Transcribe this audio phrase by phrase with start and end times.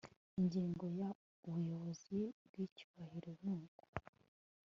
[0.39, 1.09] ingingo ya
[1.47, 3.83] ubuyobozi bw icyubahiro n uko